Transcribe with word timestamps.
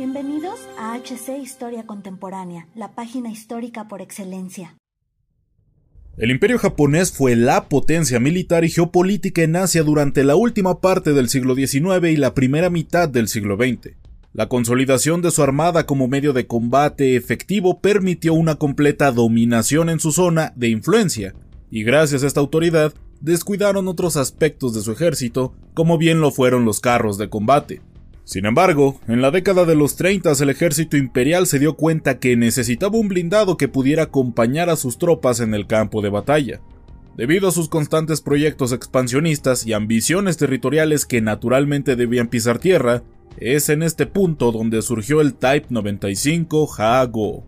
Bienvenidos 0.00 0.58
a 0.78 0.96
HC 0.96 1.42
Historia 1.42 1.84
Contemporánea, 1.84 2.66
la 2.74 2.94
página 2.94 3.30
histórica 3.30 3.86
por 3.86 4.00
excelencia. 4.00 4.78
El 6.16 6.30
imperio 6.30 6.58
japonés 6.58 7.12
fue 7.12 7.36
la 7.36 7.68
potencia 7.68 8.18
militar 8.18 8.64
y 8.64 8.70
geopolítica 8.70 9.42
en 9.42 9.56
Asia 9.56 9.82
durante 9.82 10.24
la 10.24 10.36
última 10.36 10.80
parte 10.80 11.12
del 11.12 11.28
siglo 11.28 11.54
XIX 11.54 12.08
y 12.10 12.16
la 12.16 12.32
primera 12.32 12.70
mitad 12.70 13.10
del 13.10 13.28
siglo 13.28 13.58
XX. 13.58 13.94
La 14.32 14.48
consolidación 14.48 15.20
de 15.20 15.30
su 15.30 15.42
armada 15.42 15.84
como 15.84 16.08
medio 16.08 16.32
de 16.32 16.46
combate 16.46 17.14
efectivo 17.14 17.82
permitió 17.82 18.32
una 18.32 18.54
completa 18.54 19.12
dominación 19.12 19.90
en 19.90 20.00
su 20.00 20.12
zona 20.12 20.54
de 20.56 20.70
influencia, 20.70 21.34
y 21.70 21.82
gracias 21.82 22.22
a 22.22 22.26
esta 22.26 22.40
autoridad 22.40 22.94
descuidaron 23.20 23.86
otros 23.86 24.16
aspectos 24.16 24.72
de 24.72 24.80
su 24.80 24.92
ejército, 24.92 25.52
como 25.74 25.98
bien 25.98 26.22
lo 26.22 26.30
fueron 26.30 26.64
los 26.64 26.80
carros 26.80 27.18
de 27.18 27.28
combate. 27.28 27.82
Sin 28.24 28.46
embargo, 28.46 29.00
en 29.08 29.22
la 29.22 29.30
década 29.30 29.64
de 29.64 29.74
los 29.74 29.96
30 29.96 30.32
el 30.40 30.50
ejército 30.50 30.96
imperial 30.96 31.46
se 31.46 31.58
dio 31.58 31.74
cuenta 31.74 32.18
que 32.18 32.36
necesitaba 32.36 32.98
un 32.98 33.08
blindado 33.08 33.56
que 33.56 33.68
pudiera 33.68 34.04
acompañar 34.04 34.70
a 34.70 34.76
sus 34.76 34.98
tropas 34.98 35.40
en 35.40 35.54
el 35.54 35.66
campo 35.66 36.00
de 36.02 36.10
batalla. 36.10 36.60
Debido 37.16 37.48
a 37.48 37.52
sus 37.52 37.68
constantes 37.68 38.20
proyectos 38.20 38.72
expansionistas 38.72 39.66
y 39.66 39.72
ambiciones 39.72 40.36
territoriales 40.36 41.06
que 41.06 41.20
naturalmente 41.20 41.96
debían 41.96 42.28
pisar 42.28 42.58
tierra, 42.58 43.02
es 43.36 43.68
en 43.68 43.82
este 43.82 44.06
punto 44.06 44.52
donde 44.52 44.82
surgió 44.82 45.20
el 45.20 45.34
Type 45.34 45.66
95 45.70 46.68
Hago. 46.78 47.44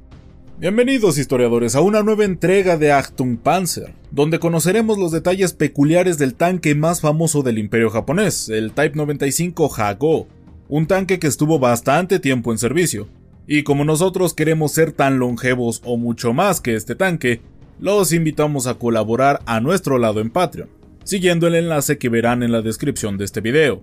Bienvenidos 0.58 1.18
historiadores 1.18 1.74
a 1.74 1.80
una 1.80 2.02
nueva 2.02 2.24
entrega 2.24 2.76
de 2.76 2.92
Achtung 2.92 3.36
Panzer, 3.36 3.94
donde 4.10 4.38
conoceremos 4.38 4.98
los 4.98 5.10
detalles 5.10 5.52
peculiares 5.54 6.18
del 6.18 6.34
tanque 6.34 6.74
más 6.74 7.00
famoso 7.00 7.42
del 7.42 7.58
imperio 7.58 7.90
japonés, 7.90 8.48
el 8.48 8.72
Type 8.72 8.96
95 8.96 9.74
Hago, 9.76 10.28
un 10.72 10.86
tanque 10.86 11.18
que 11.18 11.26
estuvo 11.26 11.58
bastante 11.58 12.18
tiempo 12.18 12.50
en 12.50 12.56
servicio. 12.56 13.06
Y 13.46 13.62
como 13.62 13.84
nosotros 13.84 14.32
queremos 14.32 14.72
ser 14.72 14.92
tan 14.92 15.18
longevos 15.18 15.82
o 15.84 15.98
mucho 15.98 16.32
más 16.32 16.62
que 16.62 16.76
este 16.76 16.94
tanque, 16.94 17.42
los 17.78 18.10
invitamos 18.14 18.66
a 18.66 18.78
colaborar 18.78 19.42
a 19.44 19.60
nuestro 19.60 19.98
lado 19.98 20.20
en 20.20 20.30
Patreon, 20.30 20.70
siguiendo 21.04 21.46
el 21.46 21.56
enlace 21.56 21.98
que 21.98 22.08
verán 22.08 22.42
en 22.42 22.52
la 22.52 22.62
descripción 22.62 23.18
de 23.18 23.26
este 23.26 23.42
video, 23.42 23.82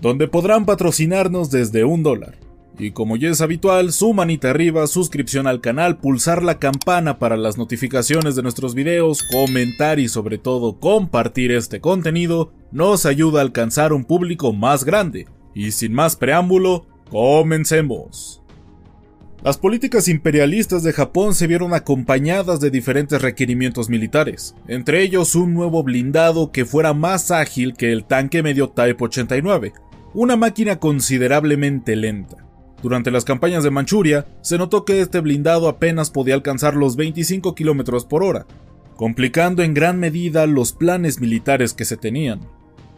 donde 0.00 0.26
podrán 0.26 0.64
patrocinarnos 0.64 1.50
desde 1.50 1.84
un 1.84 2.02
dólar. 2.02 2.38
Y 2.78 2.92
como 2.92 3.18
ya 3.18 3.28
es 3.28 3.42
habitual, 3.42 3.92
su 3.92 4.14
manita 4.14 4.48
arriba, 4.48 4.86
suscripción 4.86 5.46
al 5.46 5.60
canal, 5.60 5.98
pulsar 5.98 6.42
la 6.42 6.58
campana 6.58 7.18
para 7.18 7.36
las 7.36 7.58
notificaciones 7.58 8.34
de 8.34 8.42
nuestros 8.42 8.74
videos, 8.74 9.22
comentar 9.24 9.98
y 9.98 10.08
sobre 10.08 10.38
todo 10.38 10.80
compartir 10.80 11.52
este 11.52 11.82
contenido 11.82 12.50
nos 12.72 13.04
ayuda 13.04 13.40
a 13.40 13.42
alcanzar 13.42 13.92
un 13.92 14.06
público 14.06 14.54
más 14.54 14.84
grande 14.84 15.26
y 15.54 15.72
sin 15.72 15.92
más 15.92 16.16
preámbulo, 16.16 16.86
comencemos. 17.10 18.42
Las 19.44 19.58
políticas 19.58 20.08
imperialistas 20.08 20.82
de 20.82 20.94
Japón 20.94 21.34
se 21.34 21.46
vieron 21.46 21.74
acompañadas 21.74 22.60
de 22.60 22.70
diferentes 22.70 23.20
requerimientos 23.20 23.90
militares, 23.90 24.54
entre 24.68 25.02
ellos 25.02 25.34
un 25.34 25.52
nuevo 25.52 25.82
blindado 25.82 26.50
que 26.50 26.64
fuera 26.64 26.94
más 26.94 27.30
ágil 27.30 27.74
que 27.74 27.92
el 27.92 28.06
tanque 28.06 28.42
medio 28.42 28.70
Type 28.70 29.04
89, 29.04 29.74
una 30.14 30.36
máquina 30.36 30.78
considerablemente 30.78 31.94
lenta. 31.94 32.38
Durante 32.82 33.10
las 33.10 33.24
campañas 33.24 33.64
de 33.64 33.70
Manchuria, 33.70 34.26
se 34.40 34.56
notó 34.56 34.84
que 34.84 35.00
este 35.00 35.20
blindado 35.20 35.68
apenas 35.68 36.10
podía 36.10 36.34
alcanzar 36.34 36.74
los 36.74 36.96
25 36.96 37.54
km 37.54 38.06
por 38.08 38.22
hora, 38.22 38.46
complicando 38.96 39.62
en 39.62 39.74
gran 39.74 39.98
medida 39.98 40.46
los 40.46 40.72
planes 40.72 41.20
militares 41.20 41.74
que 41.74 41.84
se 41.84 41.96
tenían. 41.96 42.40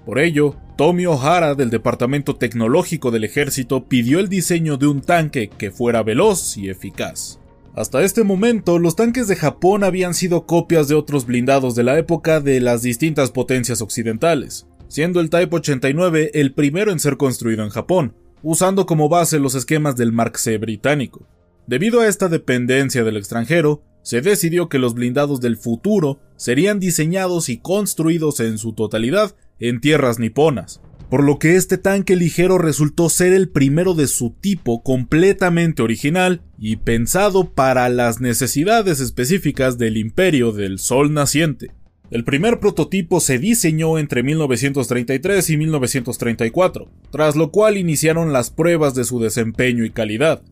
Por 0.06 0.20
ello, 0.20 0.54
Tommy 0.76 1.04
O'Hara 1.06 1.56
del 1.56 1.68
Departamento 1.68 2.36
Tecnológico 2.36 3.10
del 3.10 3.24
Ejército 3.24 3.88
pidió 3.88 4.20
el 4.20 4.28
diseño 4.28 4.76
de 4.76 4.86
un 4.86 5.00
tanque 5.00 5.48
que 5.48 5.72
fuera 5.72 6.04
veloz 6.04 6.56
y 6.56 6.70
eficaz. 6.70 7.40
Hasta 7.74 8.04
este 8.04 8.22
momento, 8.22 8.78
los 8.78 8.94
tanques 8.94 9.26
de 9.26 9.34
Japón 9.34 9.82
habían 9.82 10.14
sido 10.14 10.46
copias 10.46 10.86
de 10.86 10.94
otros 10.94 11.26
blindados 11.26 11.74
de 11.74 11.82
la 11.82 11.98
época 11.98 12.40
de 12.40 12.60
las 12.60 12.82
distintas 12.82 13.32
potencias 13.32 13.82
occidentales, 13.82 14.68
siendo 14.86 15.18
el 15.18 15.28
Type 15.28 15.56
89 15.56 16.30
el 16.34 16.54
primero 16.54 16.92
en 16.92 17.00
ser 17.00 17.16
construido 17.16 17.64
en 17.64 17.70
Japón, 17.70 18.14
usando 18.44 18.86
como 18.86 19.08
base 19.08 19.40
los 19.40 19.56
esquemas 19.56 19.96
del 19.96 20.12
Mark 20.12 20.38
C 20.38 20.56
británico. 20.58 21.26
Debido 21.66 22.00
a 22.00 22.06
esta 22.06 22.28
dependencia 22.28 23.02
del 23.02 23.16
extranjero, 23.16 23.82
se 24.02 24.20
decidió 24.20 24.68
que 24.68 24.78
los 24.78 24.94
blindados 24.94 25.40
del 25.40 25.56
futuro 25.56 26.20
serían 26.36 26.78
diseñados 26.78 27.48
y 27.48 27.58
construidos 27.58 28.38
en 28.38 28.56
su 28.56 28.72
totalidad 28.72 29.34
en 29.58 29.80
tierras 29.80 30.18
niponas, 30.18 30.80
por 31.08 31.22
lo 31.22 31.38
que 31.38 31.56
este 31.56 31.78
tanque 31.78 32.16
ligero 32.16 32.58
resultó 32.58 33.08
ser 33.08 33.32
el 33.32 33.48
primero 33.48 33.94
de 33.94 34.06
su 34.06 34.30
tipo 34.30 34.82
completamente 34.82 35.82
original 35.82 36.42
y 36.58 36.76
pensado 36.76 37.50
para 37.52 37.88
las 37.88 38.20
necesidades 38.20 39.00
específicas 39.00 39.78
del 39.78 39.96
imperio 39.96 40.52
del 40.52 40.78
sol 40.78 41.12
naciente. 41.14 41.70
El 42.10 42.22
primer 42.22 42.60
prototipo 42.60 43.18
se 43.20 43.38
diseñó 43.38 43.98
entre 43.98 44.22
1933 44.22 45.50
y 45.50 45.56
1934, 45.56 46.88
tras 47.10 47.34
lo 47.34 47.50
cual 47.50 47.76
iniciaron 47.76 48.32
las 48.32 48.50
pruebas 48.50 48.94
de 48.94 49.04
su 49.04 49.18
desempeño 49.18 49.84
y 49.84 49.90
calidad. 49.90 50.42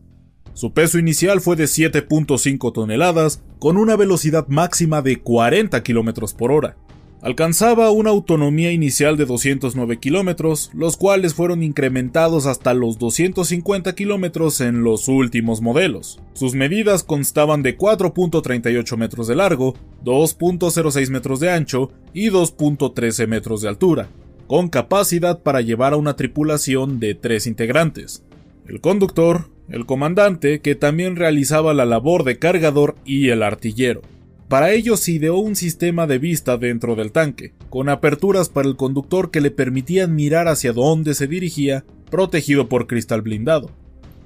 Su 0.53 0.73
peso 0.73 0.99
inicial 0.99 1.41
fue 1.41 1.55
de 1.55 1.65
7.5 1.65 2.73
toneladas, 2.73 3.41
con 3.59 3.77
una 3.77 3.95
velocidad 3.95 4.47
máxima 4.47 5.01
de 5.01 5.17
40 5.17 5.81
km 5.83 6.33
por 6.33 6.51
hora. 6.51 6.77
Alcanzaba 7.25 7.89
una 7.89 8.11
autonomía 8.11 8.71
inicial 8.71 9.17
de 9.17 9.25
209 9.25 9.97
kilómetros, 9.97 10.69
los 10.75 10.95
cuales 10.95 11.33
fueron 11.33 11.63
incrementados 11.63 12.45
hasta 12.45 12.75
los 12.75 12.99
250 12.99 13.95
kilómetros 13.95 14.61
en 14.61 14.83
los 14.83 15.07
últimos 15.07 15.59
modelos. 15.59 16.19
Sus 16.33 16.53
medidas 16.53 17.01
constaban 17.01 17.63
de 17.63 17.79
4.38 17.79 18.95
metros 18.97 19.27
de 19.27 19.33
largo, 19.33 19.73
2.06 20.03 21.09
metros 21.09 21.39
de 21.39 21.49
ancho 21.49 21.91
y 22.13 22.29
2.13 22.29 23.25
metros 23.25 23.63
de 23.63 23.69
altura, 23.69 24.07
con 24.45 24.69
capacidad 24.69 25.41
para 25.41 25.61
llevar 25.61 25.93
a 25.93 25.97
una 25.97 26.15
tripulación 26.15 26.99
de 26.99 27.15
tres 27.15 27.47
integrantes. 27.47 28.23
El 28.67 28.81
conductor, 28.81 29.49
el 29.67 29.87
comandante, 29.87 30.59
que 30.59 30.75
también 30.75 31.15
realizaba 31.15 31.73
la 31.73 31.85
labor 31.85 32.23
de 32.23 32.37
cargador, 32.37 32.93
y 33.03 33.29
el 33.29 33.41
artillero. 33.41 34.03
Para 34.47 34.71
ello 34.73 34.95
se 34.95 35.13
ideó 35.13 35.37
un 35.37 35.55
sistema 35.55 36.05
de 36.05 36.19
vista 36.19 36.57
dentro 36.57 36.95
del 36.95 37.11
tanque, 37.11 37.53
con 37.71 37.89
aperturas 37.89 38.47
para 38.47 38.67
el 38.67 38.75
conductor 38.75 39.31
que 39.31 39.41
le 39.41 39.49
permitían 39.49 40.13
mirar 40.13 40.47
hacia 40.47 40.71
dónde 40.71 41.15
se 41.15 41.25
dirigía, 41.27 41.83
protegido 42.11 42.69
por 42.69 42.85
cristal 42.85 43.23
blindado. 43.23 43.71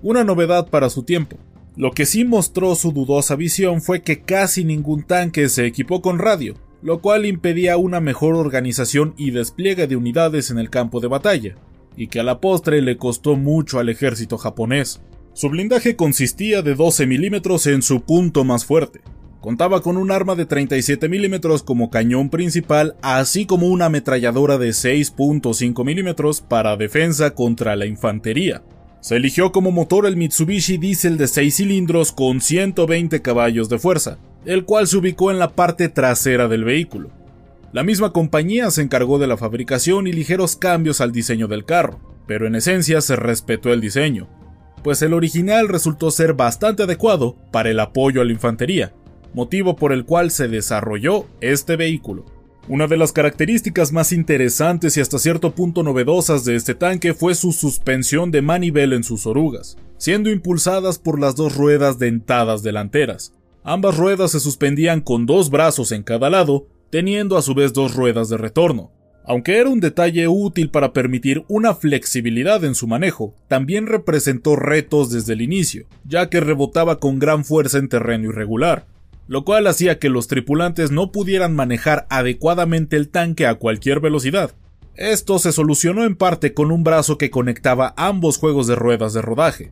Una 0.02 0.26
novedad 0.26 0.68
para 0.68 0.90
su 0.90 1.04
tiempo. 1.04 1.38
Lo 1.78 1.92
que 1.92 2.06
sí 2.06 2.26
mostró 2.26 2.76
su 2.76 2.92
dudosa 2.92 3.38
visión 3.38 3.82
fue 3.82 4.02
que 4.02 4.22
casi 4.22 4.66
ningún 4.66 5.04
tanque 5.04 5.48
se 5.48 5.66
equipó 5.66 6.02
con 6.02 6.20
radio, 6.20 6.56
lo 6.82 7.00
cual 7.00 7.26
impedía 7.26 7.78
una 7.78 8.02
mejor 8.02 8.36
organización 8.36 9.14
y 9.16 9.32
despliegue 9.32 9.88
de 9.88 9.96
unidades 9.96 10.52
en 10.52 10.60
el 10.60 10.70
campo 10.70 11.00
de 11.00 11.08
batalla, 11.08 11.56
y 11.96 12.08
que 12.08 12.20
a 12.20 12.24
la 12.24 12.42
postre 12.42 12.82
le 12.82 12.98
costó 12.98 13.38
mucho 13.38 13.80
al 13.80 13.88
ejército 13.88 14.38
japonés. 14.38 15.02
Su 15.32 15.48
blindaje 15.48 15.96
consistía 15.96 16.62
de 16.62 16.76
12 16.76 17.08
milímetros 17.08 17.68
en 17.68 17.82
su 17.82 18.02
punto 18.02 18.44
más 18.44 18.66
fuerte, 18.66 19.00
Contaba 19.42 19.82
con 19.82 19.96
un 19.96 20.12
arma 20.12 20.36
de 20.36 20.46
37 20.46 21.08
mm 21.08 21.64
como 21.64 21.90
cañón 21.90 22.30
principal, 22.30 22.98
así 23.02 23.46
como 23.46 23.68
una 23.68 23.86
ametralladora 23.86 24.58
de 24.58 24.70
6.5 24.70 25.84
mm 25.86 26.48
para 26.48 26.76
defensa 26.76 27.32
contra 27.32 27.78
la 27.78 27.86
infantería. 27.86 28.62
Se 29.00 29.16
eligió 29.16 29.54
como 29.54 29.72
motor 29.72 30.06
el 30.06 30.18
Mitsubishi 30.18 30.78
Diesel 30.78 31.18
de 31.18 31.28
6 31.28 31.56
cilindros 31.56 32.12
con 32.12 32.42
120 32.42 33.22
caballos 33.22 33.70
de 33.70 33.80
fuerza, 33.80 34.18
el 34.44 34.66
cual 34.66 34.88
se 34.88 34.98
ubicó 34.98 35.32
en 35.32 35.40
la 35.40 35.52
parte 35.56 35.88
trasera 35.88 36.50
del 36.50 36.66
vehículo. 36.66 37.10
La 37.72 37.84
misma 37.84 38.12
compañía 38.12 38.70
se 38.72 38.82
encargó 38.82 39.20
de 39.20 39.28
la 39.28 39.38
fabricación 39.38 40.08
y 40.08 40.12
ligeros 40.12 40.58
cambios 40.58 41.00
al 41.00 41.14
diseño 41.14 41.48
del 41.48 41.64
carro, 41.64 42.02
pero 42.28 42.46
en 42.46 42.56
esencia 42.56 43.00
se 43.00 43.16
respetó 43.16 43.72
el 43.72 43.80
diseño, 43.80 44.28
pues 44.84 45.02
el 45.02 45.14
original 45.14 45.70
resultó 45.70 46.12
ser 46.12 46.34
bastante 46.34 46.84
adecuado 46.84 47.38
para 47.52 47.70
el 47.70 47.80
apoyo 47.80 48.22
a 48.22 48.26
la 48.26 48.32
infantería, 48.32 48.94
motivo 49.34 49.76
por 49.76 49.94
el 49.94 50.06
cual 50.06 50.32
se 50.32 50.48
desarrolló 50.48 51.26
este 51.42 51.76
vehículo. 51.76 52.26
Una 52.68 52.86
de 52.86 52.98
las 52.98 53.12
características 53.14 53.92
más 53.92 54.12
interesantes 54.12 54.96
y 54.96 55.02
hasta 55.02 55.18
cierto 55.18 55.56
punto 55.56 55.82
novedosas 55.82 56.46
de 56.46 56.56
este 56.56 56.76
tanque 56.76 57.16
fue 57.16 57.34
su 57.34 57.52
suspensión 57.52 58.30
de 58.30 58.44
manivel 58.44 58.94
en 58.94 59.04
sus 59.04 59.26
orugas, 59.26 59.78
siendo 59.98 60.30
impulsadas 60.30 61.00
por 61.00 61.20
las 61.20 61.36
dos 61.36 61.56
ruedas 61.56 61.98
dentadas 61.98 62.62
delanteras. 62.62 63.34
Ambas 63.64 63.98
ruedas 63.98 64.32
se 64.32 64.40
suspendían 64.40 65.02
con 65.02 65.26
dos 65.26 65.50
brazos 65.50 65.92
en 65.92 66.04
cada 66.04 66.30
lado, 66.30 66.68
teniendo 66.92 67.38
a 67.38 67.42
su 67.42 67.56
vez 67.56 67.74
dos 67.74 67.96
ruedas 67.96 68.30
de 68.30 68.38
retorno. 68.38 68.92
Aunque 69.26 69.58
era 69.58 69.70
un 69.70 69.80
detalle 69.80 70.28
útil 70.28 70.70
para 70.70 70.94
permitir 70.94 71.44
una 71.48 71.76
flexibilidad 71.76 72.64
en 72.64 72.74
su 72.74 72.88
manejo, 72.88 73.36
también 73.48 73.86
representó 73.86 74.56
retos 74.56 75.12
desde 75.12 75.34
el 75.34 75.42
inicio, 75.42 75.88
ya 76.04 76.30
que 76.30 76.40
rebotaba 76.40 77.00
con 77.00 77.20
gran 77.20 77.46
fuerza 77.46 77.78
en 77.78 77.90
terreno 77.90 78.30
irregular, 78.30 78.86
lo 79.30 79.46
cual 79.46 79.68
hacía 79.68 80.00
que 80.00 80.10
los 80.10 80.28
tripulantes 80.28 80.90
no 80.90 81.12
pudieran 81.12 81.56
manejar 81.56 82.08
adecuadamente 82.10 82.98
el 82.98 83.10
tanque 83.10 83.46
a 83.46 83.54
cualquier 83.54 84.00
velocidad. 84.00 84.56
Esto 84.96 85.38
se 85.38 85.52
solucionó 85.52 86.04
en 86.04 86.16
parte 86.16 86.56
con 86.56 86.72
un 86.72 86.84
brazo 86.84 87.20
que 87.20 87.30
conectaba 87.30 87.94
ambos 87.96 88.40
juegos 88.40 88.66
de 88.66 88.74
ruedas 88.74 89.14
de 89.14 89.22
rodaje. 89.22 89.72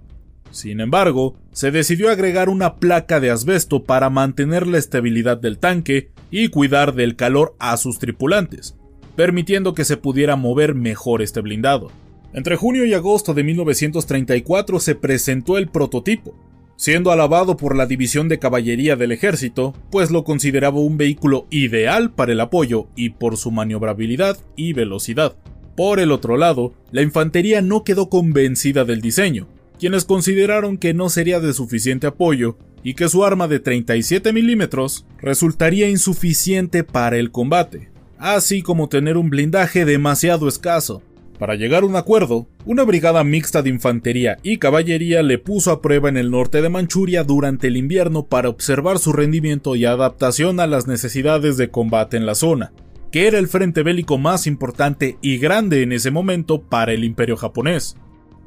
Sin 0.51 0.79
embargo, 0.79 1.39
se 1.53 1.71
decidió 1.71 2.11
agregar 2.11 2.49
una 2.49 2.75
placa 2.75 3.19
de 3.19 3.31
asbesto 3.31 3.83
para 3.83 4.11
mantener 4.11 4.67
la 4.67 4.77
estabilidad 4.77 5.37
del 5.37 5.57
tanque 5.57 6.11
y 6.29 6.49
cuidar 6.49 6.93
del 6.93 7.15
calor 7.15 7.55
a 7.57 7.77
sus 7.77 7.97
tripulantes, 7.97 8.75
permitiendo 9.15 9.73
que 9.73 9.85
se 9.85 9.97
pudiera 9.97 10.35
mover 10.35 10.75
mejor 10.75 11.23
este 11.23 11.41
blindado. 11.41 11.91
Entre 12.31 12.57
junio 12.57 12.85
y 12.85 12.93
agosto 12.93 13.33
de 13.33 13.43
1934 13.43 14.79
se 14.79 14.93
presentó 14.93 15.57
el 15.57 15.67
prototipo, 15.67 16.35
siendo 16.77 17.11
alabado 17.11 17.57
por 17.57 17.75
la 17.75 17.87
División 17.87 18.29
de 18.29 18.39
Caballería 18.39 18.95
del 18.95 19.11
Ejército, 19.11 19.73
pues 19.91 20.11
lo 20.11 20.23
consideraba 20.23 20.79
un 20.79 20.97
vehículo 20.97 21.47
ideal 21.49 22.11
para 22.11 22.31
el 22.31 22.39
apoyo 22.39 22.87
y 22.95 23.09
por 23.09 23.35
su 23.35 23.51
maniobrabilidad 23.51 24.37
y 24.55 24.73
velocidad. 24.73 25.35
Por 25.75 25.99
el 25.99 26.11
otro 26.11 26.37
lado, 26.37 26.73
la 26.91 27.01
infantería 27.01 27.61
no 27.61 27.83
quedó 27.83 28.09
convencida 28.09 28.85
del 28.85 29.01
diseño, 29.01 29.47
quienes 29.79 30.05
consideraron 30.05 30.77
que 30.77 30.93
no 30.93 31.09
sería 31.09 31.39
de 31.39 31.53
suficiente 31.53 32.07
apoyo 32.07 32.57
y 32.83 32.93
que 32.93 33.09
su 33.09 33.25
arma 33.25 33.47
de 33.47 33.59
37 33.59 34.31
milímetros 34.31 35.05
resultaría 35.19 35.89
insuficiente 35.89 36.83
para 36.83 37.17
el 37.17 37.31
combate, 37.31 37.89
así 38.17 38.61
como 38.61 38.87
tener 38.87 39.17
un 39.17 39.29
blindaje 39.29 39.83
demasiado 39.83 40.47
escaso, 40.47 41.01
para 41.37 41.55
llegar 41.55 41.83
a 41.83 41.85
un 41.85 41.95
acuerdo, 41.95 42.47
una 42.65 42.83
brigada 42.83 43.23
mixta 43.23 43.61
de 43.61 43.69
infantería 43.69 44.37
y 44.43 44.57
caballería 44.57 45.23
le 45.23 45.37
puso 45.37 45.71
a 45.71 45.81
prueba 45.81 46.09
en 46.09 46.17
el 46.17 46.31
norte 46.31 46.61
de 46.61 46.69
Manchuria 46.69 47.23
durante 47.23 47.67
el 47.67 47.77
invierno 47.77 48.25
para 48.25 48.49
observar 48.49 48.99
su 48.99 49.13
rendimiento 49.13 49.75
y 49.75 49.85
adaptación 49.85 50.59
a 50.59 50.67
las 50.67 50.87
necesidades 50.87 51.57
de 51.57 51.69
combate 51.69 52.17
en 52.17 52.25
la 52.25 52.35
zona, 52.35 52.73
que 53.11 53.27
era 53.27 53.39
el 53.39 53.47
frente 53.47 53.83
bélico 53.83 54.17
más 54.17 54.47
importante 54.47 55.17
y 55.21 55.37
grande 55.37 55.83
en 55.83 55.91
ese 55.91 56.11
momento 56.11 56.61
para 56.61 56.93
el 56.93 57.03
imperio 57.03 57.37
japonés. 57.37 57.95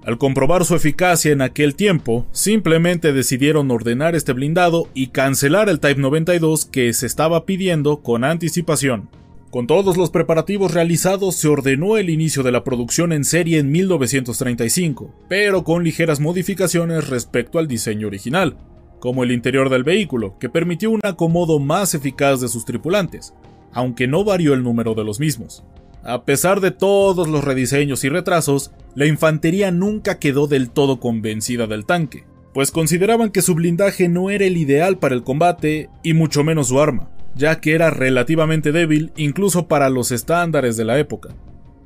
Al 0.04 0.16
comprobar 0.16 0.64
su 0.64 0.74
eficacia 0.74 1.30
en 1.30 1.42
aquel 1.42 1.74
tiempo, 1.74 2.26
simplemente 2.32 3.12
decidieron 3.12 3.70
ordenar 3.70 4.14
este 4.14 4.32
blindado 4.32 4.88
y 4.94 5.08
cancelar 5.08 5.68
el 5.68 5.78
Type 5.78 6.00
92 6.00 6.64
que 6.64 6.92
se 6.94 7.06
estaba 7.06 7.44
pidiendo 7.44 7.98
con 7.98 8.24
anticipación. 8.24 9.10
Con 9.50 9.66
todos 9.66 9.96
los 9.96 10.10
preparativos 10.10 10.72
realizados 10.72 11.34
se 11.34 11.48
ordenó 11.48 11.96
el 11.96 12.08
inicio 12.08 12.44
de 12.44 12.52
la 12.52 12.62
producción 12.62 13.12
en 13.12 13.24
serie 13.24 13.58
en 13.58 13.72
1935, 13.72 15.12
pero 15.28 15.64
con 15.64 15.82
ligeras 15.82 16.20
modificaciones 16.20 17.08
respecto 17.08 17.58
al 17.58 17.66
diseño 17.66 18.06
original, 18.06 18.56
como 19.00 19.24
el 19.24 19.32
interior 19.32 19.68
del 19.68 19.82
vehículo, 19.82 20.38
que 20.38 20.48
permitió 20.48 20.92
un 20.92 21.00
acomodo 21.02 21.58
más 21.58 21.96
eficaz 21.96 22.40
de 22.40 22.46
sus 22.46 22.64
tripulantes, 22.64 23.34
aunque 23.72 24.06
no 24.06 24.22
varió 24.22 24.54
el 24.54 24.62
número 24.62 24.94
de 24.94 25.02
los 25.02 25.18
mismos. 25.18 25.64
A 26.04 26.24
pesar 26.24 26.60
de 26.60 26.70
todos 26.70 27.26
los 27.26 27.42
rediseños 27.42 28.04
y 28.04 28.08
retrasos, 28.08 28.70
la 28.94 29.06
infantería 29.06 29.72
nunca 29.72 30.20
quedó 30.20 30.46
del 30.46 30.70
todo 30.70 31.00
convencida 31.00 31.66
del 31.66 31.86
tanque, 31.86 32.22
pues 32.54 32.70
consideraban 32.70 33.30
que 33.30 33.42
su 33.42 33.56
blindaje 33.56 34.08
no 34.08 34.30
era 34.30 34.44
el 34.44 34.56
ideal 34.56 34.98
para 34.98 35.16
el 35.16 35.24
combate 35.24 35.90
y 36.04 36.14
mucho 36.14 36.44
menos 36.44 36.68
su 36.68 36.80
arma 36.80 37.10
ya 37.40 37.58
que 37.58 37.72
era 37.72 37.88
relativamente 37.88 38.70
débil 38.70 39.12
incluso 39.16 39.66
para 39.66 39.88
los 39.88 40.12
estándares 40.12 40.76
de 40.76 40.84
la 40.84 40.98
época. 40.98 41.30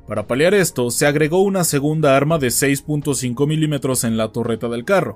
Para 0.05 0.27
paliar 0.27 0.53
esto, 0.53 0.91
se 0.91 1.07
agregó 1.07 1.41
una 1.41 1.63
segunda 1.63 2.17
arma 2.17 2.37
de 2.37 2.47
6.5 2.47 3.47
milímetros 3.47 4.03
en 4.03 4.17
la 4.17 4.33
torreta 4.33 4.67
del 4.67 4.83
carro, 4.83 5.15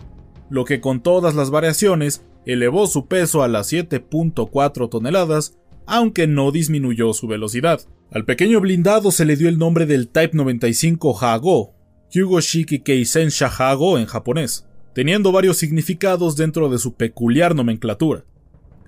lo 0.50 0.64
que 0.64 0.80
con 0.80 1.02
todas 1.02 1.36
las 1.36 1.52
variaciones 1.52 2.24
elevó 2.46 2.88
su 2.88 3.08
peso 3.08 3.44
a 3.44 3.50
las 3.50 3.72
7.4 3.72 4.90
toneladas, 4.90 5.60
aunque 5.86 6.26
no 6.26 6.52
disminuyó 6.52 7.12
su 7.12 7.28
velocidad. 7.28 7.82
Al 8.10 8.24
pequeño 8.24 8.62
blindado 8.62 9.12
se 9.12 9.26
le 9.26 9.36
dio 9.36 9.50
el 9.50 9.60
nombre 9.60 9.86
del 9.86 10.08
Type 10.08 10.38
95 10.38 11.20
Hago, 11.22 11.74
Hyugoshiki 12.12 12.80
Keisensha 12.80 13.48
Hago 13.48 13.98
en 14.00 14.06
japonés, 14.06 14.66
teniendo 14.94 15.34
varios 15.34 15.58
significados 15.58 16.38
dentro 16.38 16.70
de 16.70 16.78
su 16.78 16.94
peculiar 16.94 17.56
nomenclatura. 17.56 18.24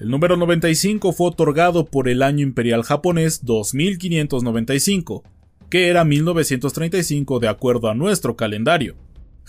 El 0.01 0.09
número 0.09 0.35
95 0.35 1.13
fue 1.13 1.27
otorgado 1.27 1.85
por 1.85 2.09
el 2.09 2.23
año 2.23 2.41
imperial 2.41 2.81
japonés 2.81 3.45
2595, 3.45 5.21
que 5.69 5.89
era 5.89 6.03
1935 6.03 7.39
de 7.39 7.47
acuerdo 7.47 7.87
a 7.87 7.93
nuestro 7.93 8.35
calendario. 8.35 8.95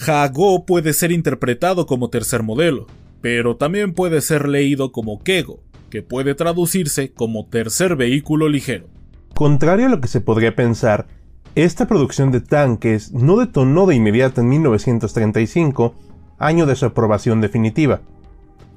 Hago 0.06 0.66
puede 0.66 0.92
ser 0.92 1.10
interpretado 1.10 1.86
como 1.86 2.10
tercer 2.10 2.42
modelo, 2.42 2.86
pero 3.22 3.56
también 3.56 3.94
puede 3.94 4.20
ser 4.20 4.46
leído 4.46 4.92
como 4.92 5.22
Kego, 5.22 5.62
que 5.88 6.02
puede 6.02 6.34
traducirse 6.34 7.14
como 7.14 7.46
tercer 7.46 7.96
vehículo 7.96 8.50
ligero. 8.50 8.88
Contrario 9.34 9.86
a 9.86 9.88
lo 9.88 10.02
que 10.02 10.08
se 10.08 10.20
podría 10.20 10.54
pensar, 10.54 11.06
esta 11.54 11.88
producción 11.88 12.30
de 12.30 12.42
tanques 12.42 13.10
no 13.12 13.38
detonó 13.38 13.86
de 13.86 13.94
inmediato 13.94 14.42
en 14.42 14.50
1935, 14.50 15.94
año 16.38 16.66
de 16.66 16.76
su 16.76 16.84
aprobación 16.84 17.40
definitiva. 17.40 18.02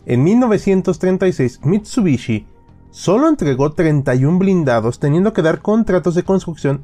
En 0.06 0.24
1936, 0.24 1.62
Mitsubishi 1.64 2.46
solo 2.92 3.28
entregó 3.28 3.72
31 3.74 4.38
blindados 4.38 5.00
teniendo 5.00 5.34
que 5.34 5.42
dar 5.42 5.62
contratos 5.62 6.16
de 6.16 6.24
construcción 6.24 6.84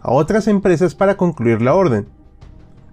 a 0.00 0.12
otras 0.12 0.48
empresas 0.48 0.94
para 0.94 1.16
concluir 1.16 1.62
la 1.62 1.74
orden. 1.74 2.06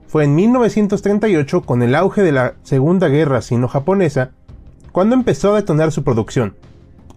Fue 0.07 0.25
en 0.25 0.35
1938, 0.35 1.61
con 1.61 1.83
el 1.83 1.95
auge 1.95 2.21
de 2.21 2.33
la 2.33 2.55
Segunda 2.63 3.07
Guerra 3.07 3.41
Sino-Japonesa, 3.41 4.31
cuando 4.91 5.15
empezó 5.15 5.53
a 5.53 5.55
detonar 5.55 5.93
su 5.93 6.03
producción, 6.03 6.55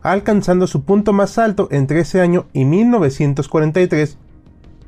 alcanzando 0.01 0.69
su 0.69 0.85
punto 0.85 1.13
más 1.13 1.39
alto 1.39 1.67
entre 1.73 2.01
ese 2.01 2.21
año 2.21 2.47
y 2.53 2.65
1943, 2.65 4.19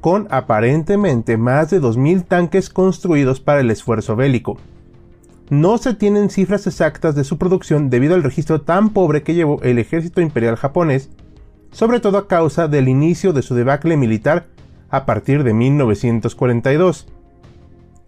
con 0.01 0.29
aparentemente 0.31 1.37
más 1.37 1.71
de 1.71 1.81
2.000 1.81 2.27
tanques 2.27 2.71
construidos 2.71 3.41
para 3.41 3.61
el 3.61 3.73
esfuerzo 3.73 4.15
bélico. 4.15 4.57
No 5.49 5.79
se 5.79 5.95
tienen 5.95 6.29
cifras 6.29 6.67
exactas 6.67 7.15
de 7.15 7.23
su 7.23 7.39
producción 7.39 7.89
debido 7.89 8.17
al 8.17 8.25
registro 8.25 8.63
tan 8.63 8.91
pobre 8.91 9.23
que 9.23 9.35
llevó 9.35 9.63
el 9.63 9.79
ejército 9.79 10.21
imperial 10.21 10.57
japonés, 10.57 11.09
sobre 11.71 12.01
todo 12.01 12.19
a 12.19 12.27
causa 12.27 12.67
del 12.67 12.89
inicio 12.89 13.33
de 13.33 13.43
su 13.43 13.55
debacle 13.55 13.97
militar 13.97 14.47
a 14.91 15.07
partir 15.07 15.45
de 15.45 15.55
1942. 15.55 17.07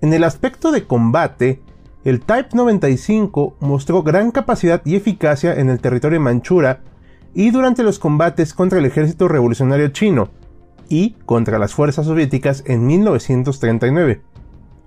En 0.00 0.12
el 0.12 0.24
aspecto 0.24 0.72
de 0.72 0.84
combate, 0.84 1.60
el 2.04 2.20
Type 2.20 2.50
95 2.54 3.56
mostró 3.60 4.02
gran 4.02 4.32
capacidad 4.32 4.82
y 4.84 4.96
eficacia 4.96 5.54
en 5.54 5.70
el 5.70 5.78
territorio 5.78 6.20
manchura 6.20 6.80
y 7.34 7.50
durante 7.50 7.84
los 7.84 8.00
combates 8.00 8.52
contra 8.52 8.80
el 8.80 8.86
ejército 8.86 9.28
revolucionario 9.28 9.88
chino 9.88 10.28
y 10.88 11.10
contra 11.24 11.58
las 11.60 11.72
fuerzas 11.72 12.06
soviéticas 12.06 12.64
en 12.66 12.86
1939 12.86 14.22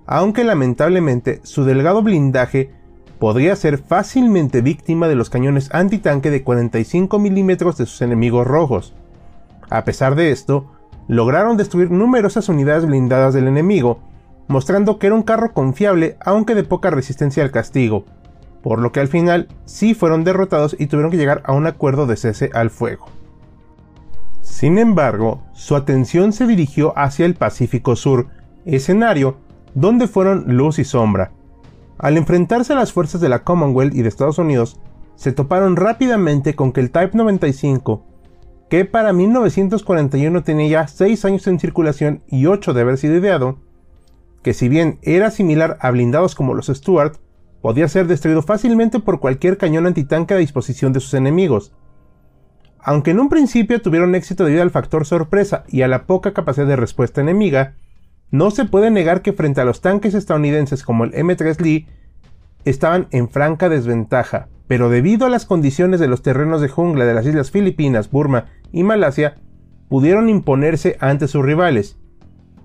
aunque 0.06 0.44
lamentablemente 0.44 1.40
su 1.44 1.64
delgado 1.64 2.02
blindaje 2.02 2.70
podría 3.18 3.54
ser 3.54 3.78
fácilmente 3.78 4.62
víctima 4.62 5.06
de 5.06 5.14
los 5.14 5.30
cañones 5.30 5.72
antitanque 5.72 6.30
de 6.30 6.42
45 6.42 7.18
milímetros 7.18 7.76
de 7.76 7.86
sus 7.86 8.02
enemigos 8.02 8.46
rojos. 8.46 8.94
A 9.70 9.84
pesar 9.84 10.16
de 10.16 10.32
esto, 10.32 10.66
lograron 11.08 11.56
destruir 11.56 11.90
numerosas 11.90 12.48
unidades 12.48 12.84
blindadas 12.84 13.32
del 13.32 13.46
enemigo, 13.46 14.00
mostrando 14.48 14.98
que 14.98 15.06
era 15.06 15.14
un 15.14 15.22
carro 15.22 15.52
confiable 15.52 16.16
aunque 16.20 16.54
de 16.54 16.64
poca 16.64 16.90
resistencia 16.90 17.42
al 17.42 17.52
castigo, 17.52 18.04
por 18.62 18.80
lo 18.80 18.92
que 18.92 19.00
al 19.00 19.08
final 19.08 19.48
sí 19.64 19.94
fueron 19.94 20.24
derrotados 20.24 20.76
y 20.78 20.86
tuvieron 20.86 21.10
que 21.10 21.16
llegar 21.16 21.42
a 21.44 21.52
un 21.52 21.66
acuerdo 21.66 22.06
de 22.06 22.16
cese 22.16 22.50
al 22.54 22.70
fuego. 22.70 23.06
Sin 24.40 24.78
embargo, 24.78 25.42
su 25.52 25.76
atención 25.76 26.32
se 26.32 26.46
dirigió 26.46 26.92
hacia 26.98 27.26
el 27.26 27.34
Pacífico 27.34 27.94
Sur, 27.94 28.26
escenario 28.64 29.36
donde 29.74 30.08
fueron 30.08 30.56
luz 30.56 30.78
y 30.78 30.84
sombra. 30.84 31.32
Al 31.98 32.16
enfrentarse 32.16 32.72
a 32.72 32.76
las 32.76 32.92
fuerzas 32.92 33.20
de 33.20 33.28
la 33.28 33.44
Commonwealth 33.44 33.94
y 33.94 34.02
de 34.02 34.08
Estados 34.08 34.38
Unidos, 34.38 34.80
se 35.14 35.32
toparon 35.32 35.76
rápidamente 35.76 36.54
con 36.54 36.72
que 36.72 36.80
el 36.80 36.90
Type 36.90 37.16
95, 37.16 38.04
que 38.68 38.84
para 38.84 39.12
1941 39.12 40.42
tenía 40.42 40.68
ya 40.68 40.88
6 40.88 41.24
años 41.26 41.46
en 41.46 41.60
circulación 41.60 42.22
y 42.26 42.46
8 42.46 42.72
de 42.72 42.80
haber 42.80 42.98
sido 42.98 43.16
ideado, 43.16 43.58
que 44.42 44.54
si 44.54 44.68
bien 44.68 44.98
era 45.02 45.30
similar 45.30 45.78
a 45.80 45.90
blindados 45.90 46.34
como 46.34 46.54
los 46.54 46.66
Stuart, 46.66 47.16
podía 47.60 47.86
ser 47.86 48.08
destruido 48.08 48.42
fácilmente 48.42 48.98
por 48.98 49.20
cualquier 49.20 49.56
cañón 49.56 49.86
antitanque 49.86 50.34
a 50.34 50.38
disposición 50.38 50.92
de 50.92 51.00
sus 51.00 51.14
enemigos. 51.14 51.72
Aunque 52.80 53.12
en 53.12 53.20
un 53.20 53.28
principio 53.28 53.80
tuvieron 53.80 54.16
éxito 54.16 54.44
debido 54.44 54.62
al 54.62 54.72
factor 54.72 55.06
sorpresa 55.06 55.62
y 55.68 55.82
a 55.82 55.88
la 55.88 56.06
poca 56.06 56.32
capacidad 56.32 56.66
de 56.66 56.74
respuesta 56.74 57.20
enemiga, 57.20 57.76
no 58.32 58.50
se 58.50 58.64
puede 58.64 58.90
negar 58.90 59.22
que 59.22 59.32
frente 59.32 59.60
a 59.60 59.64
los 59.64 59.80
tanques 59.80 60.14
estadounidenses 60.14 60.82
como 60.82 61.04
el 61.04 61.12
M3 61.12 61.60
Lee, 61.60 61.86
estaban 62.64 63.06
en 63.10 63.28
franca 63.28 63.68
desventaja, 63.68 64.48
pero 64.66 64.88
debido 64.88 65.26
a 65.26 65.30
las 65.30 65.44
condiciones 65.46 66.00
de 66.00 66.08
los 66.08 66.22
terrenos 66.22 66.60
de 66.60 66.68
jungla 66.68 67.04
de 67.04 67.14
las 67.14 67.26
islas 67.26 67.50
Filipinas, 67.50 68.10
Burma 68.10 68.46
y 68.72 68.82
Malasia, 68.82 69.36
pudieron 69.88 70.30
imponerse 70.30 70.96
ante 70.98 71.28
sus 71.28 71.44
rivales. 71.44 71.98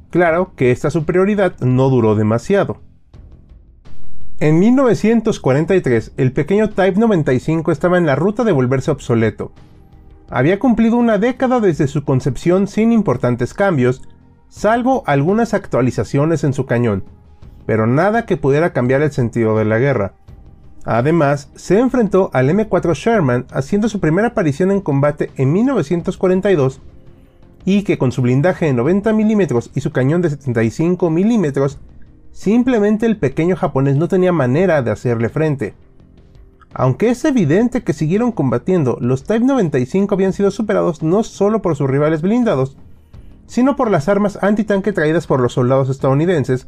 Claro 0.09 0.53
que 0.55 0.71
esta 0.71 0.89
superioridad 0.89 1.59
no 1.59 1.89
duró 1.89 2.15
demasiado. 2.15 2.81
En 4.39 4.59
1943, 4.59 6.13
el 6.15 6.31
pequeño 6.31 6.69
Type 6.69 6.99
95 6.99 7.71
estaba 7.71 7.97
en 7.97 8.05
la 8.05 8.15
ruta 8.15 8.45
de 8.45 8.53
volverse 8.53 8.91
obsoleto. 8.91 9.51
Había 10.29 10.59
cumplido 10.59 10.95
una 10.95 11.17
década 11.17 11.59
desde 11.59 11.87
su 11.87 12.05
concepción 12.05 12.67
sin 12.67 12.91
importantes 12.91 13.53
cambios, 13.53 14.01
salvo 14.49 15.03
algunas 15.05 15.53
actualizaciones 15.53 16.43
en 16.43 16.53
su 16.53 16.65
cañón, 16.65 17.03
pero 17.65 17.87
nada 17.87 18.25
que 18.25 18.37
pudiera 18.37 18.73
cambiar 18.73 19.01
el 19.01 19.11
sentido 19.11 19.57
de 19.57 19.65
la 19.65 19.79
guerra. 19.79 20.13
Además, 20.85 21.49
se 21.55 21.79
enfrentó 21.79 22.29
al 22.33 22.49
M4 22.49 22.93
Sherman 22.93 23.45
haciendo 23.51 23.89
su 23.89 23.99
primera 23.99 24.29
aparición 24.29 24.71
en 24.71 24.79
combate 24.79 25.31
en 25.35 25.51
1942 25.51 26.79
y 27.65 27.83
que 27.83 27.97
con 27.97 28.13
su 28.13 28.21
blindaje 28.21 28.67
de 28.67 28.73
90 28.73 29.11
mm 29.11 29.41
y 29.75 29.81
su 29.81 29.91
cañón 29.91 30.21
de 30.21 30.29
75 30.29 31.09
mm, 31.09 31.45
simplemente 32.31 33.05
el 33.05 33.17
pequeño 33.17 33.57
japonés 33.57 33.97
no 33.97 34.07
tenía 34.07 34.31
manera 34.31 34.81
de 34.81 34.91
hacerle 34.91 35.27
frente. 35.27 35.73
Aunque 36.73 37.09
es 37.09 37.25
evidente 37.25 37.83
que 37.83 37.91
siguieron 37.91 38.31
combatiendo, 38.31 38.97
los 39.01 39.23
Type 39.23 39.45
95 39.45 40.15
habían 40.15 40.31
sido 40.31 40.51
superados 40.51 41.03
no 41.03 41.23
solo 41.23 41.61
por 41.61 41.75
sus 41.75 41.89
rivales 41.89 42.21
blindados, 42.21 42.77
sino 43.47 43.75
por 43.75 43.89
las 43.89 44.07
armas 44.07 44.37
antitanque 44.43 44.93
traídas 44.93 45.25
por 45.25 45.39
los 45.39 45.53
soldados 45.53 45.89
estadounidenses, 45.89 46.67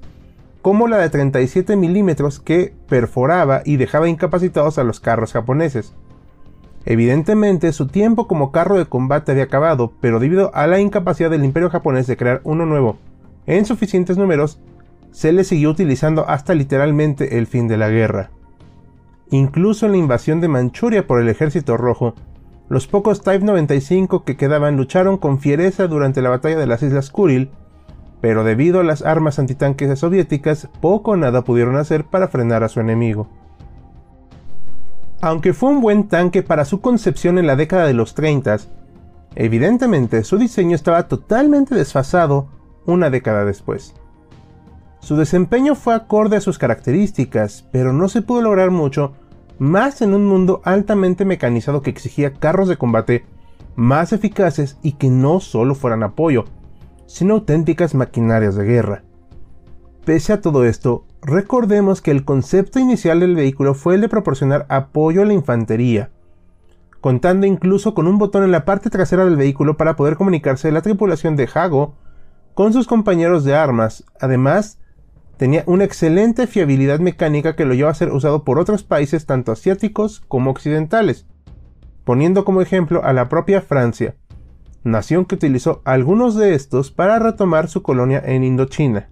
como 0.61 0.87
la 0.87 0.97
de 0.97 1.09
37 1.09 1.75
milímetros 1.75 2.39
que 2.39 2.73
perforaba 2.87 3.61
y 3.63 3.77
dejaba 3.77 4.09
incapacitados 4.09 4.77
a 4.77 4.83
los 4.83 4.99
carros 4.99 5.33
japoneses. 5.33 5.93
Evidentemente 6.85 7.71
su 7.73 7.87
tiempo 7.87 8.27
como 8.27 8.51
carro 8.51 8.77
de 8.77 8.85
combate 8.85 9.31
había 9.31 9.43
acabado, 9.43 9.93
pero 10.01 10.19
debido 10.19 10.53
a 10.55 10.65
la 10.65 10.79
incapacidad 10.79 11.29
del 11.29 11.45
imperio 11.45 11.69
japonés 11.69 12.07
de 12.07 12.17
crear 12.17 12.41
uno 12.43 12.65
nuevo 12.65 12.97
en 13.45 13.65
suficientes 13.65 14.17
números, 14.17 14.59
se 15.11 15.33
le 15.33 15.43
siguió 15.43 15.71
utilizando 15.71 16.27
hasta 16.27 16.53
literalmente 16.53 17.37
el 17.37 17.47
fin 17.47 17.67
de 17.67 17.77
la 17.77 17.89
guerra. 17.89 18.31
Incluso 19.31 19.85
en 19.85 19.93
la 19.93 19.97
invasión 19.97 20.39
de 20.39 20.47
Manchuria 20.47 21.05
por 21.07 21.19
el 21.19 21.29
ejército 21.29 21.77
rojo, 21.77 22.15
los 22.69 22.87
pocos 22.87 23.21
Type 23.21 23.43
95 23.43 24.23
que 24.23 24.37
quedaban 24.37 24.77
lucharon 24.77 25.17
con 25.17 25.39
fiereza 25.39 25.87
durante 25.87 26.21
la 26.21 26.29
batalla 26.29 26.57
de 26.57 26.67
las 26.67 26.83
Islas 26.83 27.09
Kuril 27.09 27.49
pero 28.21 28.43
debido 28.43 28.81
a 28.81 28.83
las 28.83 29.01
armas 29.01 29.39
antitanques 29.39 29.99
soviéticas, 29.99 30.67
poco 30.81 31.11
o 31.11 31.17
nada 31.17 31.43
pudieron 31.43 31.77
hacer 31.77 32.05
para 32.05 32.27
frenar 32.27 32.63
a 32.63 32.69
su 32.69 32.79
enemigo. 32.79 33.27
Aunque 35.21 35.53
fue 35.53 35.69
un 35.69 35.81
buen 35.81 36.07
tanque 36.07 36.43
para 36.43 36.65
su 36.65 36.81
concepción 36.81 37.37
en 37.37 37.47
la 37.47 37.55
década 37.55 37.85
de 37.85 37.93
los 37.93 38.15
30, 38.15 38.57
evidentemente 39.35 40.23
su 40.23 40.37
diseño 40.37 40.75
estaba 40.75 41.07
totalmente 41.07 41.75
desfasado 41.75 42.47
una 42.85 43.09
década 43.09 43.45
después. 43.45 43.93
Su 44.99 45.15
desempeño 45.15 45.75
fue 45.75 45.95
acorde 45.95 46.37
a 46.37 46.41
sus 46.41 46.57
características, 46.57 47.65
pero 47.71 47.93
no 47.93 48.09
se 48.09 48.21
pudo 48.21 48.41
lograr 48.41 48.71
mucho 48.71 49.13
más 49.59 50.01
en 50.01 50.13
un 50.13 50.25
mundo 50.25 50.61
altamente 50.63 51.25
mecanizado 51.25 51.81
que 51.81 51.89
exigía 51.89 52.33
carros 52.33 52.67
de 52.67 52.77
combate 52.77 53.25
más 53.75 54.13
eficaces 54.13 54.77
y 54.81 54.93
que 54.93 55.09
no 55.09 55.39
solo 55.39 55.75
fueran 55.75 56.03
apoyo, 56.03 56.45
sino 57.05 57.35
auténticas 57.35 57.95
maquinarias 57.95 58.55
de 58.55 58.65
guerra. 58.65 59.03
Pese 60.05 60.33
a 60.33 60.41
todo 60.41 60.65
esto, 60.65 61.05
recordemos 61.21 62.01
que 62.01 62.11
el 62.11 62.25
concepto 62.25 62.79
inicial 62.79 63.19
del 63.19 63.35
vehículo 63.35 63.73
fue 63.73 63.95
el 63.95 64.01
de 64.01 64.09
proporcionar 64.09 64.65
apoyo 64.69 65.21
a 65.21 65.25
la 65.25 65.33
infantería, 65.33 66.09
contando 67.01 67.45
incluso 67.45 67.93
con 67.93 68.07
un 68.07 68.17
botón 68.17 68.43
en 68.43 68.51
la 68.51 68.65
parte 68.65 68.89
trasera 68.89 69.25
del 69.25 69.35
vehículo 69.35 69.77
para 69.77 69.95
poder 69.95 70.15
comunicarse 70.15 70.71
la 70.71 70.81
tripulación 70.81 71.35
de 71.35 71.49
Hago 71.53 71.95
con 72.53 72.73
sus 72.73 72.87
compañeros 72.87 73.43
de 73.43 73.55
armas. 73.55 74.03
Además, 74.19 74.79
tenía 75.39 75.63
una 75.67 75.85
excelente 75.85 76.47
fiabilidad 76.47 76.99
mecánica 76.99 77.55
que 77.55 77.63
lo 77.63 77.73
llevó 77.73 77.89
a 77.89 77.93
ser 77.93 78.11
usado 78.11 78.43
por 78.43 78.59
otros 78.59 78.83
países 78.83 79.25
tanto 79.25 79.53
asiáticos 79.53 80.19
como 80.27 80.51
occidentales, 80.51 81.27
poniendo 82.03 82.43
como 82.43 82.61
ejemplo 82.61 83.05
a 83.05 83.13
la 83.13 83.29
propia 83.29 83.61
Francia, 83.61 84.17
nación 84.83 85.23
que 85.23 85.35
utilizó 85.35 85.81
algunos 85.85 86.35
de 86.35 86.55
estos 86.55 86.91
para 86.91 87.19
retomar 87.19 87.69
su 87.69 87.81
colonia 87.83 88.21
en 88.25 88.43
Indochina. 88.43 89.07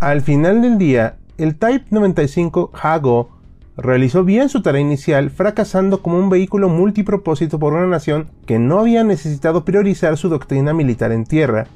Al 0.00 0.22
final 0.22 0.62
del 0.62 0.78
día, 0.78 1.18
el 1.36 1.58
Type 1.58 1.84
95 1.90 2.70
Hago 2.72 3.28
realizó 3.76 4.24
bien 4.24 4.48
su 4.48 4.62
tarea 4.62 4.80
inicial, 4.80 5.28
fracasando 5.28 6.00
como 6.00 6.18
un 6.18 6.30
vehículo 6.30 6.70
multipropósito 6.70 7.58
por 7.58 7.74
una 7.74 7.86
nación 7.86 8.30
que 8.46 8.58
no 8.58 8.78
había 8.78 9.04
necesitado 9.04 9.66
priorizar 9.66 10.16
su 10.16 10.30
doctrina 10.30 10.72
militar 10.72 11.12
en 11.12 11.26
tierra, 11.26 11.66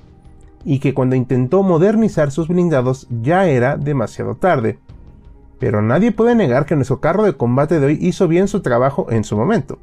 y 0.65 0.79
que 0.79 0.95
cuando 0.95 1.17
intentó 1.17 1.63
modernizar 1.63 2.31
sus 2.31 2.49
blindados 2.49 3.07
ya 3.23 3.47
era 3.47 3.77
demasiado 3.77 4.37
tarde. 4.37 4.79
Pero 5.59 5.83
nadie 5.83 6.13
puede 6.13 6.35
negar 6.35 6.67
que 6.67 6.77
nuestro 6.77 7.01
carro 7.01 7.25
de 7.25 7.37
combate 7.37 7.81
de 7.81 7.87
hoy 7.87 7.99
hizo 8.01 8.29
bien 8.29 8.49
su 8.49 8.63
trabajo 8.63 9.07
en 9.11 9.25
su 9.25 9.37
momento. 9.37 9.79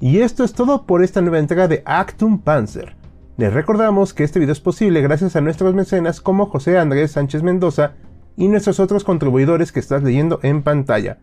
Y 0.00 0.18
esto 0.20 0.44
es 0.44 0.52
todo 0.52 0.84
por 0.84 1.02
esta 1.02 1.20
nueva 1.20 1.38
entrega 1.38 1.68
de 1.68 1.82
Actum 1.86 2.38
Panzer. 2.38 2.96
Les 3.36 3.52
recordamos 3.52 4.14
que 4.14 4.22
este 4.22 4.38
video 4.38 4.52
es 4.52 4.60
posible 4.60 5.00
gracias 5.00 5.34
a 5.36 5.40
nuestros 5.40 5.74
mecenas 5.74 6.20
como 6.20 6.46
José 6.46 6.78
Andrés 6.78 7.12
Sánchez 7.12 7.42
Mendoza 7.42 7.94
y 8.36 8.48
nuestros 8.48 8.80
otros 8.80 9.04
contribuidores 9.04 9.72
que 9.72 9.80
estás 9.80 10.02
leyendo 10.02 10.40
en 10.42 10.62
pantalla, 10.62 11.18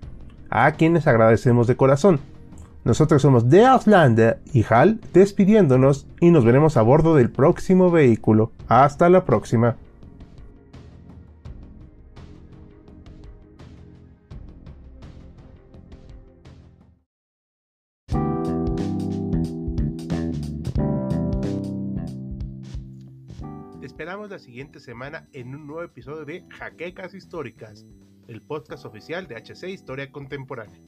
a 0.50 0.72
quienes 0.74 1.08
agradecemos 1.08 1.68
de 1.68 1.76
corazón. 1.76 2.20
Nosotros 2.84 3.22
somos 3.22 3.48
The 3.48 3.66
Outlander 3.66 4.40
y 4.54 4.66
Hal 4.68 5.00
despidiéndonos 5.14 6.08
y 6.20 6.32
nos 6.32 6.44
veremos 6.44 6.78
a 6.78 6.82
bordo 6.82 7.16
del 7.16 7.30
próximo 7.30 7.92
vehículo. 7.92 8.52
Hasta 8.68 9.10
la 9.10 9.26
próxima. 9.26 9.78
esperamos 24.02 24.32
la 24.32 24.40
siguiente 24.40 24.80
semana 24.80 25.28
en 25.32 25.54
un 25.54 25.68
nuevo 25.68 25.84
episodio 25.84 26.26
de 26.26 26.44
Jaquecas 26.50 27.14
Históricas, 27.14 27.86
el 28.28 28.42
podcast 28.42 28.84
oficial 28.84 29.28
de 29.28 29.36
HC 29.36 29.70
Historia 29.70 30.12
Contemporánea. 30.12 30.82